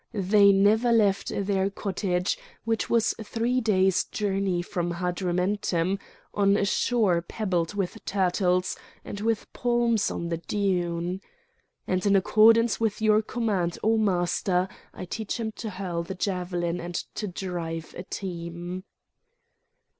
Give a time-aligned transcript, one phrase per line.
[0.15, 5.99] They never left their cottage, which was three days' journey from Hadrumetum,
[6.33, 8.75] on a shore peopled with turtles,
[9.05, 11.21] and with palms on the dune.
[11.85, 14.67] "And in accordance with your command, O Master!
[14.91, 18.85] I teach him to hurl the javelin and to drive a team."